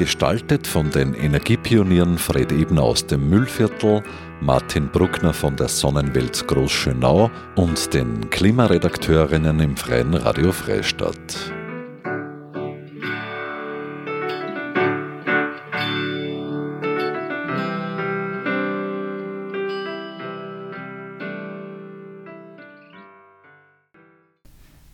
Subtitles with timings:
[0.00, 4.02] Gestaltet von den Energiepionieren Fred Ebner aus dem Müllviertel,
[4.40, 11.52] Martin Bruckner von der Sonnenwelt Großschönau und den Klimaredakteurinnen im Freien Radio Freistadt.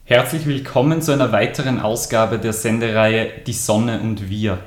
[0.02, 4.58] Herzlich willkommen zu einer weiteren Ausgabe der Sendereihe Die Sonne und wir.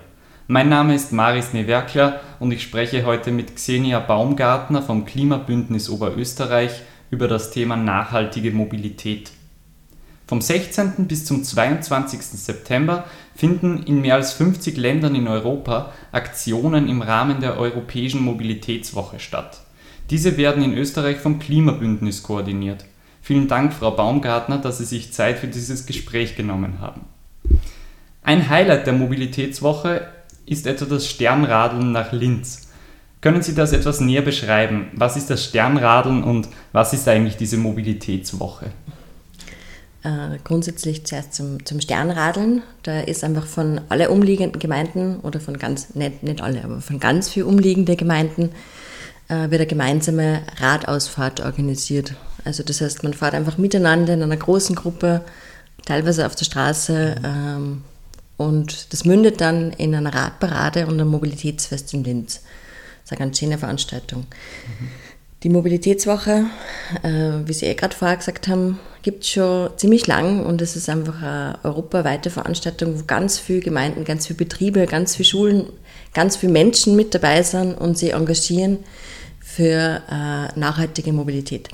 [0.51, 6.71] Mein Name ist Maris Newerkler und ich spreche heute mit Xenia Baumgartner vom Klimabündnis Oberösterreich
[7.11, 9.29] über das Thema nachhaltige Mobilität.
[10.25, 11.05] Vom 16.
[11.07, 12.19] bis zum 22.
[12.21, 13.03] September
[13.35, 19.61] finden in mehr als 50 Ländern in Europa Aktionen im Rahmen der Europäischen Mobilitätswoche statt.
[20.09, 22.85] Diese werden in Österreich vom Klimabündnis koordiniert.
[23.21, 27.01] Vielen Dank, Frau Baumgartner, dass Sie sich Zeit für dieses Gespräch genommen haben.
[28.23, 30.07] Ein Highlight der Mobilitätswoche
[30.49, 32.69] ist etwa das Sternradeln nach Linz.
[33.21, 34.87] Können Sie das etwas näher beschreiben?
[34.93, 38.67] Was ist das Sternradeln und was ist eigentlich diese Mobilitätswoche?
[40.03, 42.61] Äh, grundsätzlich zuerst zum, zum Sternradeln.
[42.83, 47.01] Da ist einfach von alle umliegenden Gemeinden oder von ganz, nicht, nicht alle, aber von
[47.01, 48.51] ganz viel umliegende Gemeinden
[49.27, 52.13] äh, wird eine gemeinsame Radausfahrt organisiert.
[52.45, 55.21] Also das heißt, man fährt einfach miteinander in einer großen Gruppe,
[55.85, 57.83] teilweise auf der Straße ähm,
[58.39, 62.35] und das mündet dann in einer Radparade und einem Mobilitätsfest in Linz.
[62.35, 62.43] Das
[63.05, 64.21] ist eine ganz schöne Veranstaltung.
[64.21, 64.87] Mhm.
[65.43, 66.45] Die Mobilitätswoche,
[67.03, 67.09] äh,
[67.45, 70.87] wie Sie eh gerade vorher gesagt haben, gibt es schon ziemlich lang und es ist
[70.87, 75.65] einfach eine europaweite Veranstaltung, wo ganz viele Gemeinden, ganz viele Betriebe, ganz viele Schulen,
[76.13, 78.79] ganz viele Menschen mit dabei sind und sie engagieren
[79.41, 81.67] für äh, nachhaltige Mobilität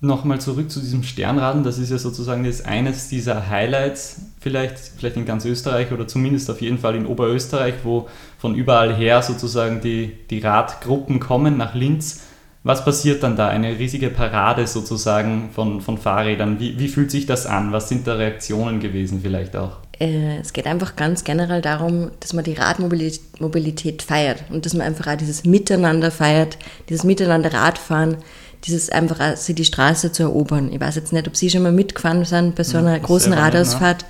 [0.00, 5.16] nochmal zurück zu diesem Sternraden, das ist ja sozusagen jetzt eines dieser Highlights, vielleicht, vielleicht
[5.16, 9.80] in ganz Österreich oder zumindest auf jeden Fall in Oberösterreich, wo von überall her sozusagen
[9.80, 12.22] die, die Radgruppen kommen nach Linz.
[12.62, 13.48] Was passiert dann da?
[13.48, 16.60] Eine riesige Parade sozusagen von, von Fahrrädern.
[16.60, 17.72] Wie, wie fühlt sich das an?
[17.72, 19.78] Was sind da Reaktionen gewesen vielleicht auch?
[19.98, 24.86] Äh, es geht einfach ganz generell darum, dass man die Radmobilität feiert und dass man
[24.86, 28.18] einfach auch dieses Miteinander feiert, dieses Miteinander Radfahren,
[28.64, 30.70] dieses einfach sie die Straße zu erobern.
[30.72, 33.32] Ich weiß jetzt nicht, ob Sie schon mal mitgefahren sind bei so einer ja, großen
[33.32, 34.04] Radausfahrt.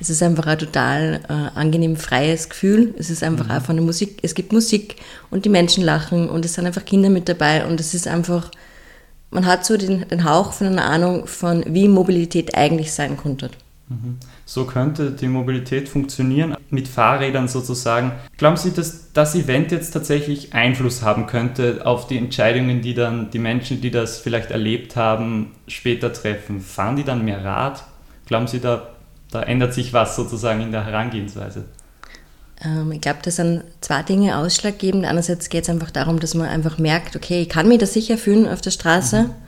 [0.00, 2.94] Es ist einfach ein total äh, angenehm freies Gefühl.
[2.98, 3.50] Es ist einfach mhm.
[3.52, 4.96] auch von der Musik, es gibt Musik
[5.30, 8.50] und die Menschen lachen und es sind einfach Kinder mit dabei und es ist einfach,
[9.30, 13.50] man hat so den, den Hauch von einer Ahnung von, wie Mobilität eigentlich sein könnte.
[13.88, 14.18] Mhm.
[14.46, 18.12] So könnte die Mobilität funktionieren, mit Fahrrädern sozusagen.
[18.38, 23.30] Glauben Sie, dass das Event jetzt tatsächlich Einfluss haben könnte auf die Entscheidungen, die dann
[23.30, 26.60] die Menschen, die das vielleicht erlebt haben, später treffen?
[26.60, 27.84] Fahren die dann mehr Rad?
[28.26, 28.88] Glauben Sie, da,
[29.30, 31.66] da ändert sich was sozusagen in der Herangehensweise?
[32.64, 35.04] Ähm, ich glaube, das sind zwei Dinge ausschlaggebend.
[35.04, 38.16] Einerseits geht es einfach darum, dass man einfach merkt, okay, ich kann mich da sicher
[38.16, 39.24] fühlen auf der Straße.
[39.24, 39.43] Mhm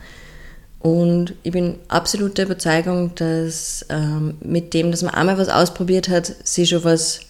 [0.79, 6.09] und ich bin absolut der Überzeugung, dass ähm, mit dem, dass man einmal was ausprobiert
[6.09, 7.21] hat, sich schon was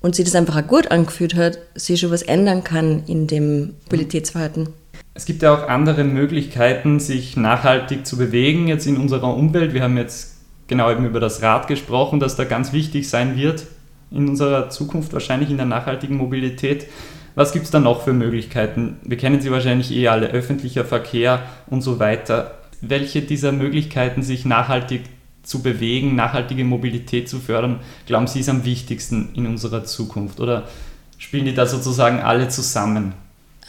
[0.00, 3.74] und sich das einfach auch gut angefühlt hat, sich schon was ändern kann in dem
[3.84, 4.68] Mobilitätsverhalten.
[5.14, 9.74] Es gibt ja auch andere Möglichkeiten, sich nachhaltig zu bewegen jetzt in unserer Umwelt.
[9.74, 10.36] Wir haben jetzt
[10.68, 13.66] genau eben über das Rad gesprochen, das da ganz wichtig sein wird
[14.10, 16.86] in unserer Zukunft, wahrscheinlich in der nachhaltigen Mobilität.
[17.34, 18.96] Was gibt es da noch für Möglichkeiten?
[19.02, 24.44] Wir kennen sie wahrscheinlich eh alle, öffentlicher Verkehr und so weiter welche dieser Möglichkeiten, sich
[24.44, 25.02] nachhaltig
[25.42, 30.40] zu bewegen, nachhaltige Mobilität zu fördern, glauben Sie ist am wichtigsten in unserer Zukunft?
[30.40, 30.68] Oder
[31.16, 33.14] spielen die da sozusagen alle zusammen?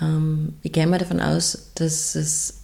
[0.02, 2.62] Ähm, ich gehe mal davon aus, dass es,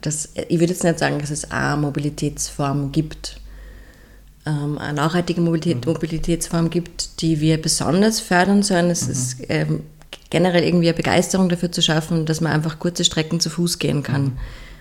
[0.00, 3.38] dass, ich würde jetzt nicht sagen, dass es eine Mobilitätsform gibt,
[4.46, 5.92] ähm, eine nachhaltige Mobilität, mhm.
[5.92, 8.88] Mobilitätsform gibt, die wir besonders fördern sollen.
[8.88, 9.12] Es mhm.
[9.12, 9.82] ist ähm,
[10.30, 14.02] generell irgendwie eine Begeisterung dafür zu schaffen, dass man einfach kurze Strecken zu Fuß gehen
[14.02, 14.22] kann.
[14.22, 14.38] Mhm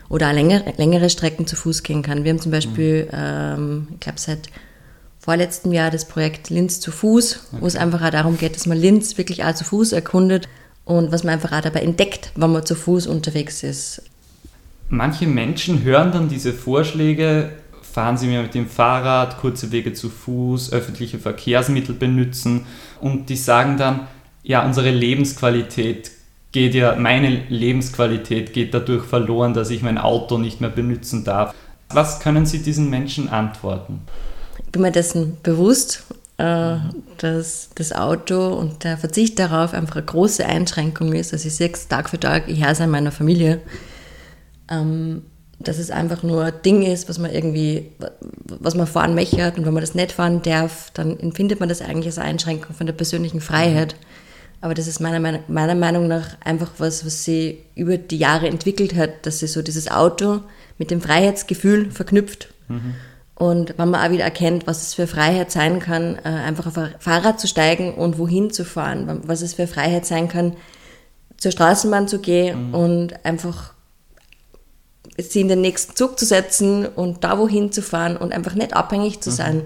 [0.09, 2.23] oder längere, längere Strecken zu Fuß gehen kann.
[2.23, 3.09] Wir haben zum Beispiel, mhm.
[3.13, 4.49] ähm, ich glaube, seit
[5.19, 7.61] vorletztem Jahr das Projekt Linz zu Fuß, okay.
[7.61, 10.49] wo es einfach auch darum geht, dass man Linz wirklich auch zu Fuß erkundet
[10.85, 14.01] und was man einfach auch dabei entdeckt, wenn man zu Fuß unterwegs ist.
[14.89, 17.51] Manche Menschen hören dann diese Vorschläge,
[17.83, 22.65] fahren Sie mehr mit dem Fahrrad, kurze Wege zu Fuß, öffentliche Verkehrsmittel benutzen
[22.99, 24.07] und die sagen dann,
[24.41, 26.09] ja, unsere Lebensqualität
[26.51, 31.53] geht ja, meine Lebensqualität geht dadurch verloren, dass ich mein Auto nicht mehr benutzen darf.
[31.89, 34.01] Was können Sie diesen Menschen antworten?
[34.65, 36.05] Ich bin mir dessen bewusst,
[36.37, 36.77] äh,
[37.17, 41.33] dass das Auto und der Verzicht darauf einfach eine große Einschränkung ist.
[41.33, 43.61] Also ich sehe es Tag für Tag, ich herrsche in meiner Familie.
[44.69, 45.23] Ähm,
[45.59, 47.91] dass es einfach nur ein Ding ist, was man irgendwie,
[48.47, 51.81] was man fahren möchte und wenn man das nicht fahren darf, dann empfindet man das
[51.81, 53.95] eigentlich als Einschränkung von der persönlichen Freiheit.
[54.61, 58.95] Aber das ist meiner, meiner Meinung nach einfach was, was sie über die Jahre entwickelt
[58.95, 60.41] hat, dass sie so dieses Auto
[60.77, 62.53] mit dem Freiheitsgefühl verknüpft.
[62.67, 62.95] Mhm.
[63.35, 66.77] Und wenn man auch wieder erkennt, was es für Freiheit sein kann, äh, einfach auf
[66.77, 70.57] ein Fahrrad zu steigen und wohin zu fahren, was es für Freiheit sein kann,
[71.37, 72.75] zur Straßenbahn zu gehen mhm.
[72.75, 73.73] und einfach
[75.17, 78.75] sie in den nächsten Zug zu setzen und da wohin zu fahren und einfach nicht
[78.75, 79.35] abhängig zu mhm.
[79.35, 79.61] sein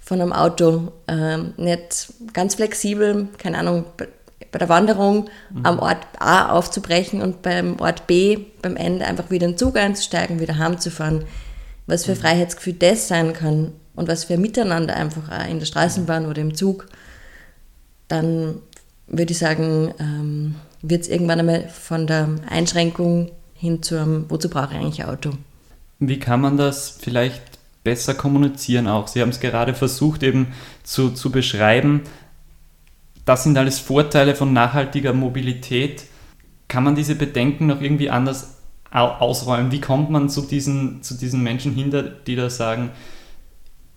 [0.00, 0.92] von einem Auto.
[1.08, 3.84] Ähm, nicht ganz flexibel, keine Ahnung,
[4.50, 5.66] bei der Wanderung mhm.
[5.66, 9.76] am Ort A aufzubrechen und beim Ort B beim Ende einfach wieder in den Zug
[9.76, 11.24] einzusteigen, wieder heimzufahren.
[11.86, 12.18] Was für mhm.
[12.18, 16.54] Freiheitsgefühl das sein kann und was für Miteinander einfach auch in der Straßenbahn oder im
[16.54, 16.86] Zug,
[18.08, 18.56] dann
[19.06, 24.48] würde ich sagen, ähm, wird es irgendwann einmal von der Einschränkung hin zu einem, wozu
[24.48, 25.32] brauche ich eigentlich Auto?
[25.98, 27.42] Wie kann man das vielleicht
[27.82, 29.08] besser kommunizieren auch?
[29.08, 30.52] Sie haben es gerade versucht eben
[30.84, 32.02] zu, zu beschreiben.
[33.28, 36.04] Das sind alles Vorteile von nachhaltiger Mobilität.
[36.66, 38.56] Kann man diese Bedenken noch irgendwie anders
[38.90, 39.70] ausräumen?
[39.70, 42.88] Wie kommt man zu diesen, zu diesen Menschen hinter, die da sagen,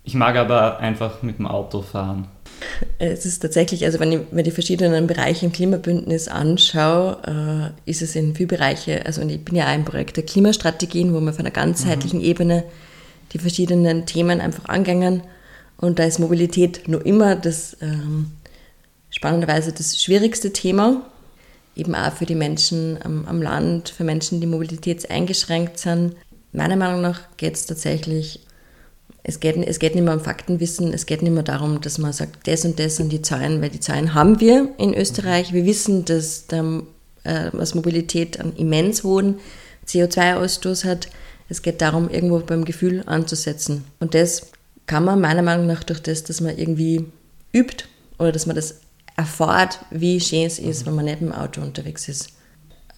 [0.04, 2.28] ich mag aber einfach mit dem Auto fahren?
[2.98, 8.02] Es ist tatsächlich, also wenn ich mir die verschiedenen Bereiche im Klimabündnis anschaue, äh, ist
[8.02, 11.46] es in vielen Bereiche, also ich bin ja im Projekt der Klimastrategien, wo wir von
[11.46, 12.26] einer ganzheitlichen mhm.
[12.26, 12.64] Ebene
[13.32, 15.22] die verschiedenen Themen einfach angängen.
[15.78, 18.32] Und da ist Mobilität nur immer das, ähm,
[19.12, 21.02] spannenderweise das schwierigste Thema,
[21.76, 26.16] eben auch für die Menschen am, am Land, für Menschen, die mobilitätseingeschränkt sind.
[26.52, 28.40] Meiner Meinung nach geht es tatsächlich
[29.24, 32.12] es geht, es geht nicht mehr um Faktenwissen, es geht nicht mehr darum, dass man
[32.12, 35.52] sagt, das und das sind die Zahlen, weil die Zahlen haben wir in Österreich.
[35.52, 36.82] Wir wissen, dass, der,
[37.22, 39.38] äh, dass Mobilität einen immens hohen
[39.86, 41.08] CO2-Ausstoß hat.
[41.48, 43.84] Es geht darum, irgendwo beim Gefühl anzusetzen.
[44.00, 44.50] Und das
[44.86, 47.04] kann man meiner Meinung nach durch das, dass man irgendwie
[47.52, 47.84] übt
[48.18, 48.80] oder dass man das
[49.16, 52.30] erfahrt, wie schön es ist, wenn man nicht im Auto unterwegs ist.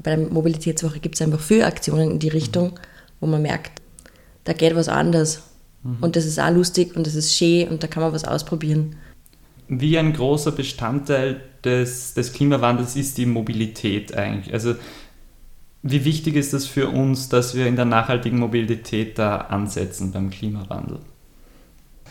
[0.02, 2.78] Bei der Mobilitätswoche gibt es einfach viele Aktionen in die Richtung,
[3.20, 3.80] wo man merkt,
[4.44, 5.42] da geht was anders
[5.84, 5.98] Mhm.
[6.00, 8.96] Und das ist auch lustig und das ist schön und da kann man was ausprobieren.
[9.68, 14.52] Wie ein großer Bestandteil des, des Klimawandels ist die Mobilität eigentlich.
[14.52, 14.74] Also
[15.82, 20.30] wie wichtig ist es für uns, dass wir in der nachhaltigen Mobilität da ansetzen beim
[20.30, 21.00] Klimawandel?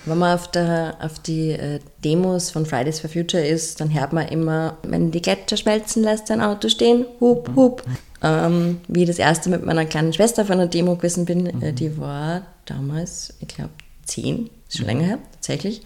[0.06, 4.12] Wenn man auf, der, auf die äh, Demos von Fridays for Future ist, dann hört
[4.12, 7.56] man immer, wenn die Gletscher schmelzen, lässt ein Auto stehen, hup, mhm.
[7.56, 7.84] hup.
[8.22, 11.72] Ähm, wie ich das erste mit meiner kleinen Schwester von einer Demo gewesen bin, äh,
[11.72, 11.76] mhm.
[11.76, 13.72] die war damals, ich glaube,
[14.06, 14.92] zehn, ist schon mhm.
[14.92, 15.82] länger her, tatsächlich,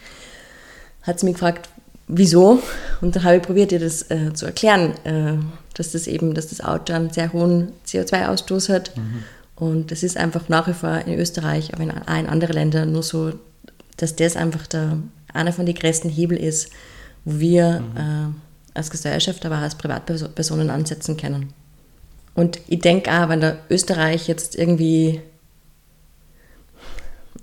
[1.03, 1.69] hat sie mich gefragt,
[2.07, 2.61] wieso?
[3.01, 5.37] Und dann habe ich probiert, ihr das äh, zu erklären, äh,
[5.73, 8.95] dass das eben, dass das Auto einen sehr hohen CO2-Ausstoß hat.
[8.97, 9.23] Mhm.
[9.55, 13.03] Und das ist einfach nach wie vor in Österreich, aber in, in anderen Ländern nur
[13.03, 13.33] so,
[13.97, 14.97] dass das einfach der,
[15.33, 16.69] einer von den größten Hebel ist,
[17.25, 17.97] wo wir mhm.
[17.97, 21.53] äh, als Gesellschaft, aber auch als Privatpersonen ansetzen können.
[22.35, 25.21] Und ich denke auch, wenn der Österreich jetzt irgendwie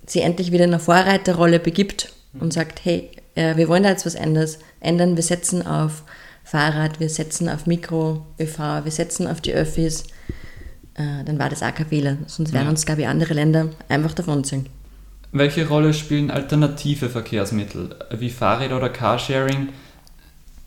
[0.07, 4.07] sie endlich wieder in eine Vorreiterrolle begibt und sagt, hey, äh, wir wollen da jetzt
[4.07, 6.05] was anderes ändern, wir setzen auf
[6.45, 10.05] Fahrrad, wir setzen auf Mikro-ÖV, wir setzen auf die Öffis,
[10.95, 12.19] äh, dann war das auch kein Fehler.
[12.27, 12.71] Sonst werden ja.
[12.71, 14.67] uns, glaube ich, andere Länder einfach davonziehen.
[15.37, 19.71] Welche Rolle spielen alternative Verkehrsmittel wie Fahrräder oder Carsharing?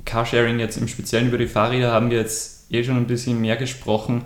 [0.04, 3.56] Carsharing jetzt im Speziellen über die Fahrräder haben wir jetzt eh schon ein bisschen mehr
[3.56, 4.26] gesprochen.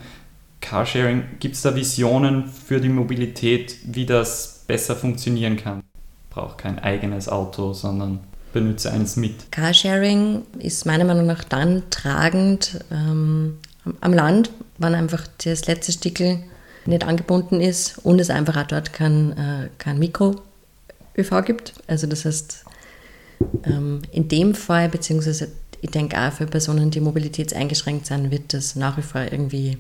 [0.60, 5.84] Carsharing, gibt es da Visionen für die Mobilität, wie das besser funktionieren kann.
[6.32, 8.22] Braucht kein eigenes Auto, sondern
[8.52, 9.52] benutze eines mit.
[9.52, 13.60] Carsharing ist meiner Meinung nach dann tragend ähm,
[14.02, 16.40] am Land, wenn einfach das letzte Stickel
[16.86, 21.74] nicht angebunden ist und es einfach auch dort kein, äh, kein Mikro-ÖV gibt.
[21.88, 22.66] Also das heißt,
[23.66, 25.50] ähm, in dem Fall, beziehungsweise
[25.82, 29.78] ich denke auch für Personen, die mobilitätseingeschränkt sind, wird das nach wie vor irgendwie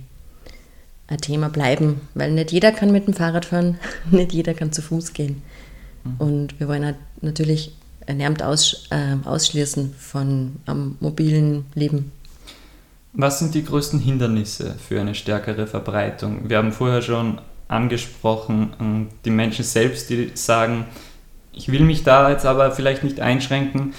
[1.07, 3.77] ein Thema bleiben, weil nicht jeder kann mit dem Fahrrad fahren,
[4.11, 5.41] nicht jeder kann zu Fuß gehen.
[6.03, 6.15] Mhm.
[6.17, 7.73] Und wir wollen natürlich
[8.05, 12.11] ernährt aus, äh, ausschließen von am mobilen Leben.
[13.13, 16.49] Was sind die größten Hindernisse für eine stärkere Verbreitung?
[16.49, 20.85] Wir haben vorher schon angesprochen, ähm, die Menschen selbst, die sagen,
[21.53, 23.93] ich will mich da jetzt aber vielleicht nicht einschränken.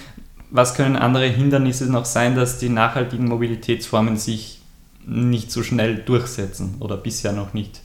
[0.51, 4.61] Was können andere Hindernisse noch sein, dass die nachhaltigen Mobilitätsformen sich
[5.07, 7.83] nicht so schnell durchsetzen oder bisher noch nicht?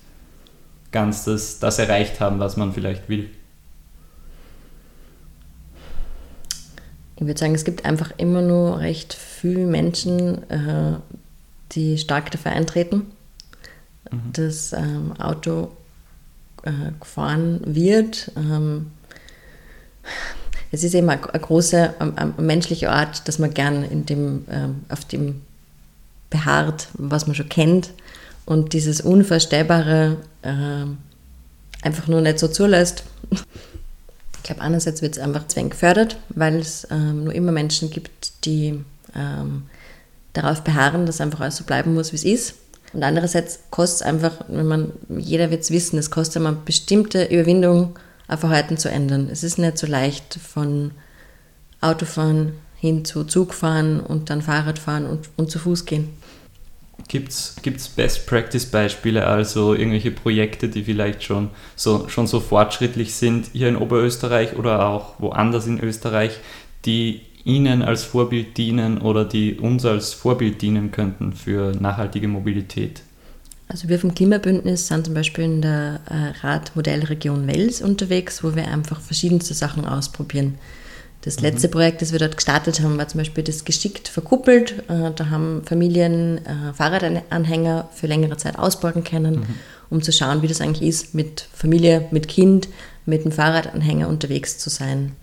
[0.92, 3.30] ganz das, das erreicht haben, was man vielleicht will?
[7.18, 10.98] Ich würde sagen, es gibt einfach immer nur recht viele Menschen, äh,
[11.72, 13.08] die stark dafür eintreten,
[14.12, 14.34] mhm.
[14.34, 15.72] dass ähm, Auto
[16.64, 18.32] äh, gefahren wird.
[18.38, 18.92] Ähm,
[20.72, 24.86] es ist eben eine, eine große eine menschliche Art, dass man gern in dem, ähm,
[24.90, 25.42] auf dem
[26.30, 27.92] beharrt, was man schon kennt
[28.46, 30.86] und dieses Unvorstellbare äh,
[31.82, 33.04] einfach nur nicht so zulässt.
[34.38, 38.46] Ich glaube, einerseits wird es einfach zwäng gefördert, weil es ähm, nur immer Menschen gibt,
[38.46, 38.84] die
[39.16, 39.64] ähm,
[40.34, 42.56] darauf beharren, dass einfach alles so bleiben muss, wie es ist.
[42.94, 47.26] Und andererseits kostet es einfach, wenn man, jeder wird es wissen, es kostet eine bestimmte
[47.26, 49.30] Überwindung, ein Verhalten zu ändern.
[49.32, 50.92] Es ist nicht so leicht von
[51.82, 56.10] Autofahren hin zu Zugfahren und dann Fahrradfahren und, und zu Fuß gehen.
[57.08, 63.70] Gibt es Best-Practice-Beispiele, also irgendwelche Projekte, die vielleicht schon so, schon so fortschrittlich sind hier
[63.70, 66.40] in Oberösterreich oder auch woanders in Österreich,
[66.86, 73.02] die Ihnen als Vorbild dienen oder die uns als Vorbild dienen könnten für nachhaltige Mobilität?
[73.70, 78.68] Also wir vom Klimabündnis sind zum Beispiel in der äh, Radmodellregion Wels unterwegs, wo wir
[78.68, 80.56] einfach verschiedenste Sachen ausprobieren.
[81.28, 81.72] Das letzte mhm.
[81.72, 84.72] Projekt, das wir dort gestartet haben, war zum Beispiel das geschickt verkuppelt.
[84.88, 89.46] Äh, da haben Familien äh, Fahrradanhänger für längere Zeit ausborgen können, mhm.
[89.90, 92.70] um zu schauen, wie das eigentlich ist, mit Familie, mit Kind,
[93.06, 95.18] mit dem Fahrradanhänger unterwegs zu sein.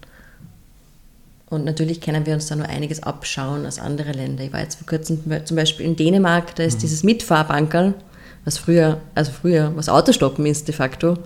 [1.49, 4.47] Und natürlich können wir uns da nur einiges abschauen aus anderen Ländern.
[4.47, 6.81] Ich war jetzt vor kurzem zum Beispiel in Dänemark, da ist mhm.
[6.81, 7.95] dieses Mitfahrbankerl,
[8.45, 11.17] was früher, also früher, was Autostoppen ist de facto,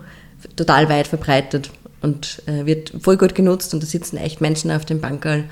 [0.55, 1.69] total weit verbreitet
[2.01, 5.45] und äh, wird voll gut genutzt und da sitzen echt Menschen auf dem Bankerl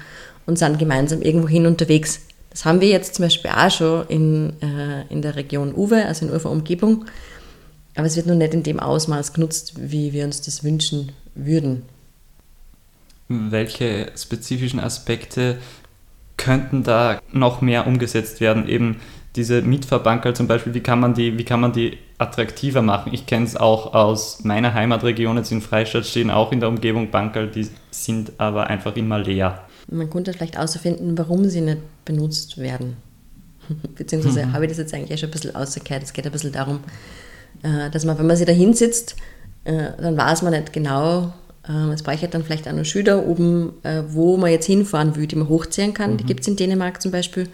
[0.45, 2.21] und sind gemeinsam irgendwohin unterwegs.
[2.49, 6.25] Das haben wir jetzt zum Beispiel auch schon in, äh, in der Region Uwe, also
[6.25, 7.05] in Ufer Umgebung,
[7.95, 11.83] aber es wird nur nicht in dem Ausmaß genutzt, wie wir uns das wünschen würden.
[13.27, 15.57] Welche spezifischen Aspekte
[16.37, 18.69] könnten da noch mehr umgesetzt werden?
[18.69, 19.01] Eben
[19.37, 23.13] diese Mietverbankerl zum Beispiel, wie kann man die, wie kann man die attraktiver machen?
[23.13, 27.11] Ich kenne es auch aus meiner Heimatregion, jetzt in Freistadt stehen auch in der Umgebung
[27.11, 29.61] Bankerl, die sind aber einfach immer leer.
[29.89, 32.97] Man könnte vielleicht außerfinden, warum sie nicht benutzt werden.
[33.95, 34.53] Beziehungsweise mhm.
[34.53, 36.03] habe ich das jetzt eigentlich schon ein bisschen ausgekehrt.
[36.03, 36.79] Es geht ein bisschen darum,
[37.63, 39.15] äh, dass man, wenn man sich da hinsitzt,
[39.63, 41.33] äh, dann weiß man nicht genau,
[41.69, 45.27] ähm, es bräuchte dann vielleicht auch noch Schüler oben, äh, wo man jetzt hinfahren will,
[45.27, 46.13] die man hochziehen kann.
[46.13, 46.17] Mhm.
[46.17, 47.47] Die gibt es in Dänemark zum Beispiel.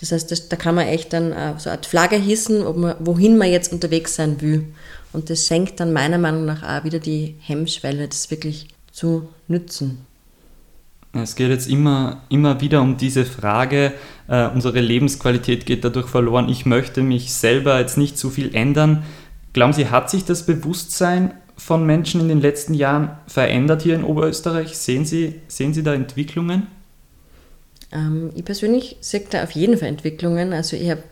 [0.00, 2.96] Das heißt, das, da kann man echt dann äh, so eine Art Flagge hissen, man,
[3.00, 4.64] wohin man jetzt unterwegs sein will.
[5.12, 10.06] Und das senkt dann meiner Meinung nach auch wieder die Hemmschwelle, das wirklich zu nützen.
[11.12, 13.92] Es geht jetzt immer, immer wieder um diese Frage,
[14.28, 19.02] äh, unsere Lebensqualität geht dadurch verloren, ich möchte mich selber jetzt nicht zu viel ändern.
[19.52, 24.04] Glauben Sie, hat sich das Bewusstsein von Menschen in den letzten Jahren verändert hier in
[24.04, 24.78] Oberösterreich?
[24.78, 26.68] Sehen Sie, sehen Sie da Entwicklungen?
[27.92, 30.52] Ähm, ich persönlich sehe da auf jeden Fall Entwicklungen.
[30.52, 31.02] Also ich habe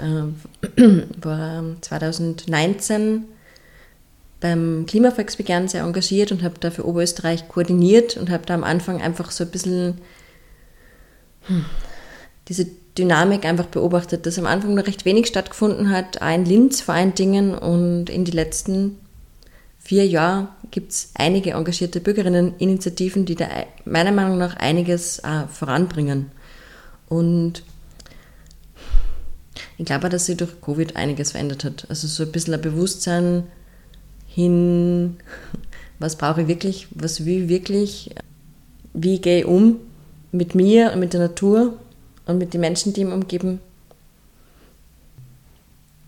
[0.00, 3.24] äh, war 2019
[4.40, 9.02] beim Klimavolksbegehren sehr engagiert und habe da für Oberösterreich koordiniert und habe da am Anfang
[9.02, 9.98] einfach so ein bisschen
[11.46, 11.64] hm,
[12.48, 12.66] diese
[12.96, 17.14] Dynamik einfach beobachtet, dass am Anfang noch recht wenig stattgefunden hat, ein Linz vor allen
[17.14, 18.98] Dingen und in die letzten
[19.78, 23.48] vier Jahren gibt es einige engagierte Bürgerinneninitiativen, die da
[23.84, 26.30] meiner Meinung nach einiges äh, voranbringen.
[27.08, 27.62] Und
[29.76, 31.86] ich glaube, dass sich durch Covid einiges verändert hat.
[31.88, 33.44] Also so ein bisschen ein Bewusstsein
[34.26, 35.16] hin,
[35.98, 38.14] was brauche ich wirklich, was will ich wirklich,
[38.92, 39.76] wie gehe ich um
[40.32, 41.78] mit mir und mit der Natur
[42.26, 43.60] und mit den Menschen, die mich umgeben.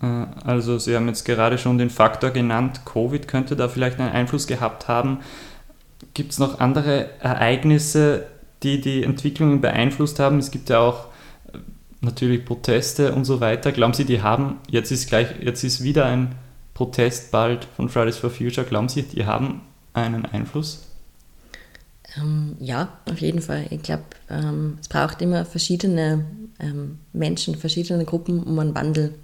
[0.01, 4.11] Äh, also Sie haben jetzt gerade schon den Faktor genannt, Covid könnte da vielleicht einen
[4.11, 5.19] Einfluss gehabt haben.
[6.13, 8.25] Gibt es noch andere Ereignisse,
[8.63, 10.39] die die Entwicklungen beeinflusst haben?
[10.39, 11.05] Es gibt ja auch
[11.53, 11.57] äh,
[12.01, 13.71] natürlich Proteste und so weiter.
[13.71, 16.35] Glauben Sie, die haben, jetzt ist gleich, jetzt ist wieder ein
[16.73, 19.61] Protest bald von Fridays for Future, glauben Sie, die haben
[19.93, 20.87] einen Einfluss?
[22.17, 23.67] Ähm, ja, auf jeden Fall.
[23.69, 26.25] Ich glaube, ähm, es braucht immer verschiedene
[26.59, 29.15] ähm, Menschen, verschiedene Gruppen, um einen Wandel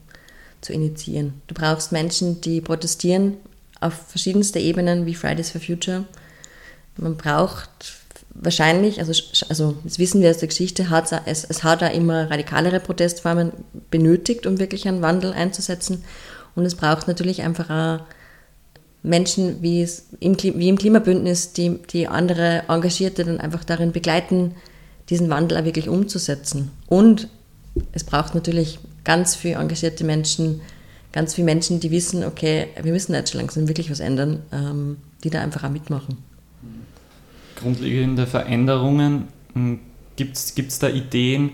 [0.62, 1.42] zu initiieren.
[1.48, 3.38] Du brauchst Menschen, die protestieren
[3.80, 6.06] auf verschiedenste Ebenen wie Fridays for Future.
[6.98, 7.70] Man braucht
[8.34, 9.14] wahrscheinlich, also,
[9.50, 13.52] also das wissen wir aus der Geschichte, hat es, es hat da immer radikalere Protestformen
[13.90, 16.04] benötigt, um wirklich einen Wandel einzusetzen.
[16.56, 18.06] Und es braucht natürlich einfach auch
[19.04, 24.56] Menschen wie, es im, wie im Klimabündnis, die, die andere Engagierte dann einfach darin begleiten,
[25.10, 26.72] diesen Wandel auch wirklich umzusetzen.
[26.88, 27.30] Und
[27.94, 30.62] es braucht natürlich ganz viele engagierte Menschen
[31.18, 34.98] ganz viele Menschen, die wissen, okay, wir müssen jetzt schon langsam wirklich was ändern, ähm,
[35.24, 36.20] die da einfach auch mitmachen.
[37.56, 39.80] Grundlegende Veränderungen, hm,
[40.16, 41.52] gibt es da Ideen,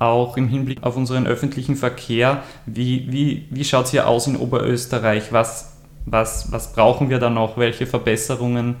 [0.00, 2.42] auch im Hinblick auf unseren öffentlichen Verkehr?
[2.66, 5.32] Wie, wie, wie schaut es hier aus in Oberösterreich?
[5.32, 7.56] Was, was, was brauchen wir da noch?
[7.56, 8.76] Welche Verbesserungen,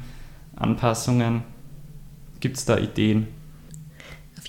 [0.56, 1.44] Anpassungen?
[2.40, 3.28] Gibt es da Ideen?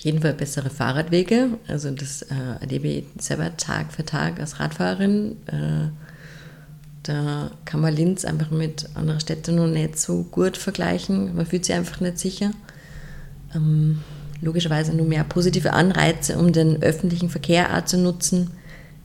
[0.05, 1.57] Jeden Fall bessere Fahrradwege.
[1.67, 5.31] Also das äh, erlebe ich selber Tag für Tag als Radfahrerin.
[5.47, 5.89] Äh,
[7.01, 11.35] da kann man Linz einfach mit anderen Städten noch nicht so gut vergleichen.
[11.35, 12.51] Man fühlt sich einfach nicht sicher.
[13.55, 14.03] Ähm,
[14.41, 18.51] logischerweise nur mehr positive Anreize, um den öffentlichen Verkehr auch zu nutzen,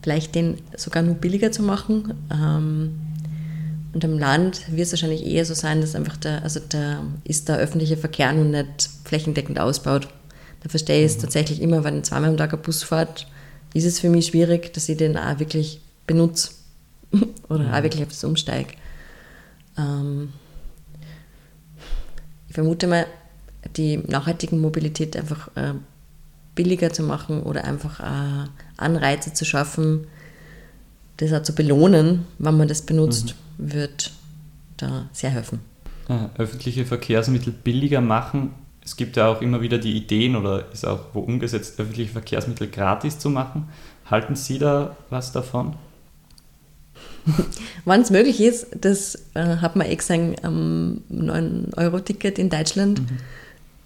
[0.03, 2.13] vielleicht den sogar nur billiger zu machen.
[2.31, 3.01] Ähm,
[3.95, 7.49] und am Land wird es wahrscheinlich eher so sein, dass einfach der, also der ist
[7.49, 10.07] der öffentliche Verkehr noch nicht flächendeckend ausbaut.
[10.61, 11.23] Da verstehe ich es mhm.
[11.23, 13.27] tatsächlich immer, wenn zweimal am Tag ein Bus fährt,
[13.75, 16.51] ist es für mich schwierig, dass ich den auch wirklich benutze
[17.49, 17.75] oder mhm.
[17.75, 18.75] auch wirklich auf das umsteige.
[19.79, 20.33] Ähm,
[22.49, 23.07] ich vermute mal,
[23.77, 25.75] die nachhaltige Mobilität einfach äh,
[26.55, 30.07] billiger zu machen oder einfach äh, Anreize zu schaffen,
[31.19, 33.73] das auch zu belohnen, wenn man das benutzt, mhm.
[33.73, 34.13] wird
[34.79, 35.61] da sehr helfen.
[36.09, 38.51] Ja, öffentliche Verkehrsmittel billiger machen.
[38.85, 42.69] Es gibt ja auch immer wieder die Ideen oder ist auch wo umgesetzt, öffentliche Verkehrsmittel
[42.69, 43.69] gratis zu machen.
[44.11, 45.77] Halten Sie da was davon?
[47.85, 53.01] Wann es möglich ist, das äh, hat man eh gesehen am 9-Euro-Ticket in Deutschland.
[53.01, 53.19] Mhm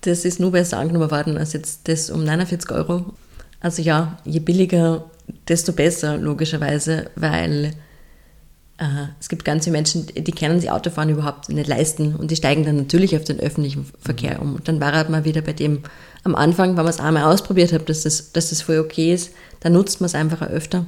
[0.06, 3.14] das ist nur besser angenommen worden als jetzt das um 49 Euro.
[3.60, 5.10] Also ja, je billiger,
[5.48, 7.72] desto besser, logischerweise, weil
[9.20, 12.64] es gibt ganz viele Menschen, die können sich Autofahren überhaupt nicht leisten und die steigen
[12.64, 14.56] dann natürlich auf den öffentlichen Verkehr um.
[14.56, 15.84] Und dann war halt mal wieder bei dem
[16.24, 19.32] am Anfang, wenn man es einmal ausprobiert hat, dass das, dass das voll okay ist,
[19.60, 20.86] dann nutzt man es einfach öfter.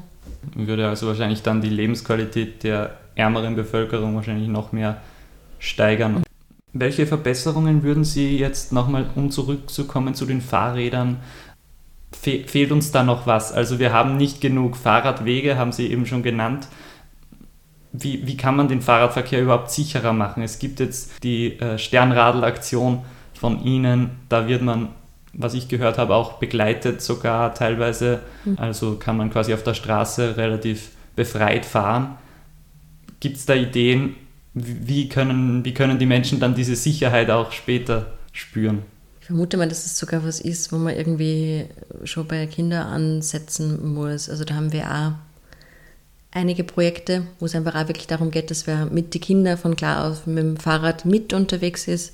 [0.55, 5.01] Würde also wahrscheinlich dann die Lebensqualität der ärmeren Bevölkerung wahrscheinlich noch mehr
[5.59, 6.23] steigern.
[6.73, 11.19] Welche Verbesserungen würden Sie jetzt nochmal, um zurückzukommen zu den Fahrrädern,
[12.13, 13.53] fe fehlt uns da noch was?
[13.53, 16.67] Also wir haben nicht genug Fahrradwege, haben Sie eben schon genannt.
[17.99, 20.43] Wie, wie kann man den Fahrradverkehr überhaupt sicherer machen?
[20.43, 23.05] Es gibt jetzt die äh, Sternradl-Aktion
[23.35, 24.89] von Ihnen, da wird man,
[25.33, 28.21] was ich gehört habe, auch begleitet sogar teilweise.
[28.45, 28.59] Mhm.
[28.59, 32.17] Also kann man quasi auf der Straße relativ befreit fahren.
[33.21, 34.17] Gibt es da Ideen,
[34.55, 38.83] wie können, wie können die Menschen dann diese Sicherheit auch später spüren?
[39.21, 41.65] Ich vermute mal, dass es sogar was ist, wo man irgendwie
[42.05, 44.31] schon bei Kindern ansetzen muss.
[44.31, 45.13] Also da haben wir auch
[46.37, 49.75] einige Projekte, wo es einfach auch wirklich darum geht, dass wer mit den Kindern von
[49.75, 52.13] klar auf mit dem Fahrrad mit unterwegs ist.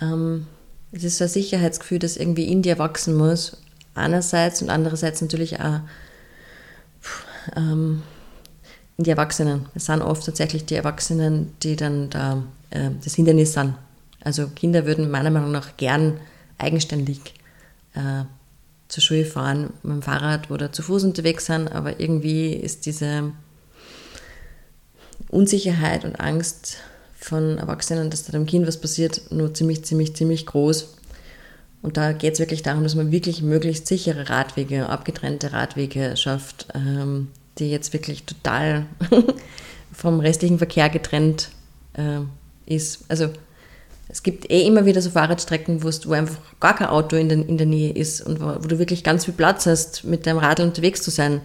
[0.00, 0.46] Ähm,
[0.92, 3.56] es ist so ein Sicherheitsgefühl, das irgendwie in dir wachsen muss.
[3.94, 5.80] Einerseits und andererseits natürlich auch
[7.56, 8.02] ähm,
[8.98, 9.66] die Erwachsenen.
[9.74, 13.74] Es sind oft tatsächlich die Erwachsenen, die dann da, äh, das Hindernis sind.
[14.22, 16.20] Also Kinder würden meiner Meinung nach gern
[16.58, 17.20] eigenständig
[17.94, 18.24] äh,
[18.90, 23.32] zur Schule fahren, mit dem Fahrrad oder zu Fuß unterwegs sein, aber irgendwie ist diese
[25.28, 26.78] Unsicherheit und Angst
[27.18, 30.96] von Erwachsenen, dass da dem Kind was passiert, nur ziemlich, ziemlich, ziemlich groß.
[31.82, 36.66] Und da geht es wirklich darum, dass man wirklich möglichst sichere Radwege, abgetrennte Radwege schafft,
[36.74, 38.86] ähm, die jetzt wirklich total
[39.92, 41.50] vom restlichen Verkehr getrennt
[41.94, 42.20] äh,
[42.66, 43.04] ist.
[43.08, 43.30] Also
[44.10, 47.58] es gibt eh immer wieder so Fahrradstrecken, wo einfach gar kein Auto in, den, in
[47.58, 50.64] der Nähe ist und wo, wo, du wirklich ganz viel Platz hast, mit deinem Radl
[50.64, 51.40] unterwegs zu sein.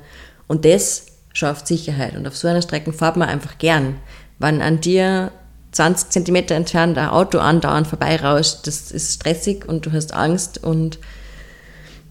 [0.47, 2.15] Und das schafft Sicherheit.
[2.15, 3.97] Und auf so einer Strecke fährt man einfach gern.
[4.39, 5.31] Wenn an dir
[5.73, 10.99] 20 Zentimeter entfernt ein Auto andauernd vorbeirauscht, das ist stressig und du hast Angst und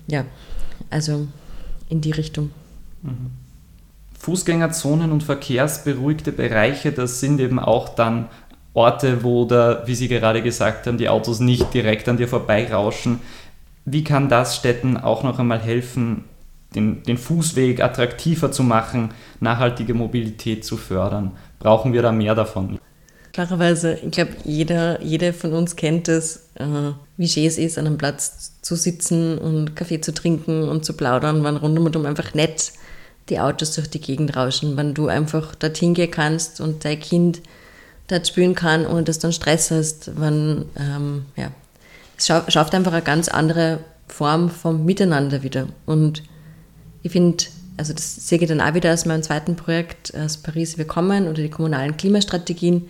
[0.06, 0.24] ja,
[0.90, 1.26] also
[1.88, 2.50] in die Richtung.
[3.02, 3.30] Mhm.
[4.18, 8.28] Fußgängerzonen und verkehrsberuhigte Bereiche, das sind eben auch dann
[8.74, 13.20] Orte, wo da, wie Sie gerade gesagt haben, die Autos nicht direkt an dir vorbeirauschen.
[13.84, 16.24] Wie kann das Städten auch noch einmal helfen,
[16.74, 21.32] den, den Fußweg attraktiver zu machen, nachhaltige Mobilität zu fördern?
[21.60, 22.78] Brauchen wir da mehr davon?
[23.32, 27.86] Klarerweise, ich glaube, jeder, jeder von uns kennt es, äh, wie schön es ist, an
[27.86, 32.72] einem Platz zu sitzen und Kaffee zu trinken und zu plaudern, wenn rundum einfach nett
[33.28, 37.40] die Autos durch die Gegend rauschen, wenn du einfach dorthin gehen kannst und dein Kind
[38.08, 41.50] dort spielen kann, ohne dass du dann Stress hast, wenn, ähm, ja,
[42.16, 45.66] es schafft einfach eine ganz andere Form vom Miteinander wieder.
[45.86, 46.22] Und
[47.02, 47.44] ich finde,
[47.76, 51.24] also das sehe ich dann auch wieder aus meinem zweiten Projekt aus Paris Wir kommen
[51.24, 52.88] oder die kommunalen Klimastrategien.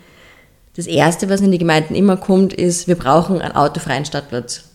[0.75, 4.65] Das Erste, was in die Gemeinden immer kommt, ist, wir brauchen einen autofreien Stadtplatz.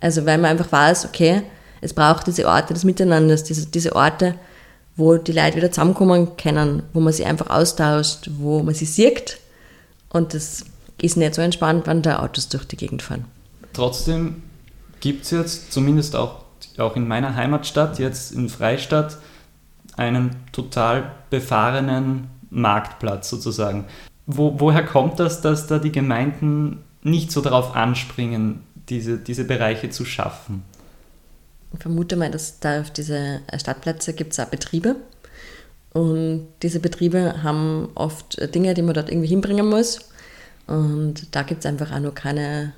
[0.00, 1.42] Also weil man einfach weiß, okay,
[1.82, 4.34] es braucht diese Orte des Miteinanders, diese, diese Orte,
[4.96, 9.38] wo die Leute wieder zusammenkommen können, wo man sich einfach austauscht, wo man sich sieht.
[10.10, 10.64] Und das
[11.00, 13.24] ist nicht so entspannt, wenn da Autos durch die Gegend fahren.
[13.72, 14.42] Trotzdem
[15.00, 16.42] gibt es jetzt, zumindest auch,
[16.78, 19.16] auch in meiner Heimatstadt, jetzt in Freistadt,
[19.96, 23.86] einen total befahrenen Marktplatz sozusagen.
[24.26, 29.90] Wo, woher kommt das, dass da die Gemeinden nicht so darauf anspringen, diese, diese Bereiche
[29.90, 30.62] zu schaffen?
[31.72, 34.96] Ich vermute mal, dass da auf diese Stadtplätze gibt es auch Betriebe.
[35.92, 40.00] Und diese Betriebe haben oft Dinge, die man dort irgendwie hinbringen muss.
[40.66, 42.72] Und da gibt es einfach auch noch keine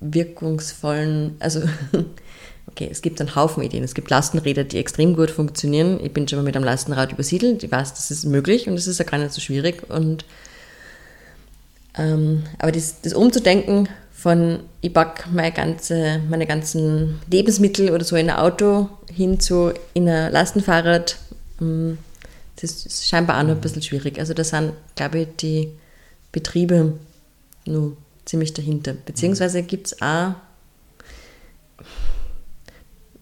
[0.00, 1.62] wirkungsvollen, also
[2.66, 3.84] okay, es gibt einen Haufen Ideen.
[3.84, 6.00] Es gibt Lastenräder, die extrem gut funktionieren.
[6.02, 7.62] Ich bin schon mal mit einem Lastenrad übersiedelt.
[7.62, 9.88] Ich weiß, das ist möglich und es ist ja gar nicht so schwierig.
[9.88, 10.24] Und,
[11.96, 18.16] ähm, aber das, das umzudenken von, ich packe meine, ganze, meine ganzen Lebensmittel oder so
[18.16, 21.16] in ein Auto hin zu in ein Lastenfahrrad,
[21.60, 21.98] ähm,
[22.60, 24.18] das ist scheinbar auch noch ein bisschen schwierig.
[24.18, 25.72] Also da sind, glaube ich, die
[26.32, 26.98] Betriebe
[27.66, 28.94] nur ziemlich dahinter.
[28.94, 30.34] Beziehungsweise gibt es auch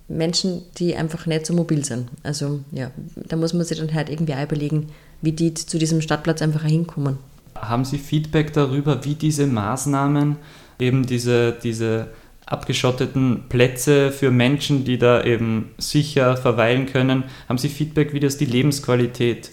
[0.08, 2.08] Menschen, die einfach nicht so mobil sind.
[2.22, 4.90] Also ja, da muss man sich dann halt irgendwie auch überlegen,
[5.22, 7.18] wie die zu diesem Stadtplatz einfach hinkommen.
[7.54, 10.36] Haben Sie Feedback darüber, wie diese Maßnahmen
[10.78, 12.08] eben diese, diese
[12.46, 18.36] abgeschotteten Plätze für Menschen, die da eben sicher verweilen können, haben Sie Feedback, wie das
[18.36, 19.50] die Lebensqualität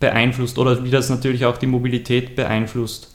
[0.00, 3.14] beeinflusst oder wie das natürlich auch die Mobilität beeinflusst?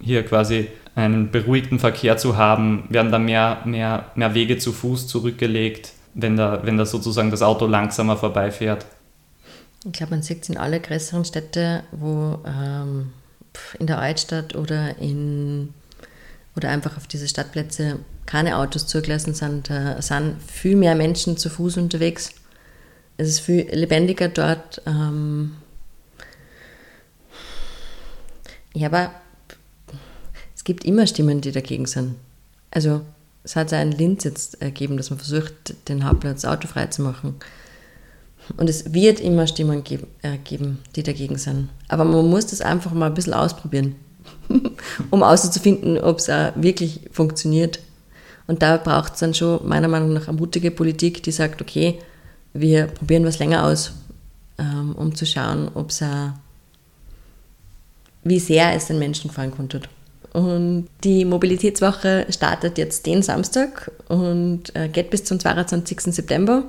[0.00, 5.06] Hier quasi einen beruhigten Verkehr zu haben, werden da mehr, mehr, mehr Wege zu Fuß
[5.06, 8.86] zurückgelegt wenn da, wenn da sozusagen das Auto langsamer vorbeifährt.
[9.84, 13.12] Ich glaube, man sieht es in alle größeren Städte, wo ähm,
[13.78, 15.74] in der Altstadt oder in
[16.56, 21.48] oder einfach auf diese Stadtplätze keine Autos zugelassen sind, da sind viel mehr Menschen zu
[21.48, 22.30] Fuß unterwegs.
[23.16, 24.82] Es ist viel lebendiger dort.
[24.86, 25.52] Ähm
[28.74, 29.12] ja, aber
[30.54, 32.14] es gibt immer Stimmen, die dagegen sind.
[32.70, 33.02] Also
[33.44, 37.34] es hat ja in Linz jetzt ergeben, dass man versucht, den Hauptplatz autofrei zu machen.
[38.56, 41.68] Und es wird immer Stimmen geben, äh, geben, die dagegen sind.
[41.88, 43.96] Aber man muss das einfach mal ein bisschen ausprobieren,
[45.10, 47.80] um auszufinden, ob es auch wirklich funktioniert.
[48.46, 51.98] Und da braucht es dann schon meiner Meinung nach eine mutige Politik, die sagt, okay,
[52.52, 53.92] wir probieren was länger aus,
[54.58, 56.04] ähm, um zu schauen, ob es
[58.24, 59.80] wie sehr es den Menschen gefallen konnte.
[60.32, 66.00] Und die Mobilitätswoche startet jetzt den Samstag und äh, geht bis zum 22.
[66.00, 66.64] September.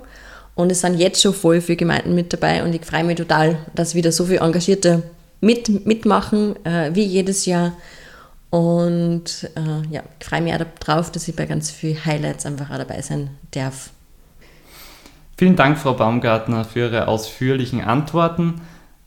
[0.56, 3.58] Und es sind jetzt schon voll viele Gemeinden mit dabei und ich freue mich total,
[3.74, 5.04] dass wieder so viele Engagierte
[5.44, 7.74] mit, mitmachen, äh, wie jedes Jahr.
[8.50, 12.72] Und äh, ja, ich freue mich auch darauf, dass ich bei ganz vielen Highlights einfach
[12.72, 13.90] auch dabei sein darf.
[15.38, 18.62] Vielen Dank, Frau Baumgartner, für Ihre ausführlichen Antworten.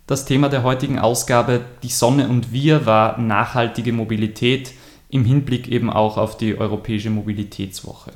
[0.06, 4.72] Das Thema der heutigen Ausgabe Die Sonne und wir war nachhaltige Mobilität
[5.08, 8.12] im Hinblick eben auch auf die Europäische Mobilitätswoche.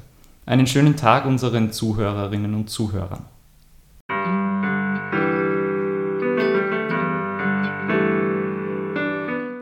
[0.47, 3.25] Einen schönen Tag unseren Zuhörerinnen und Zuhörern.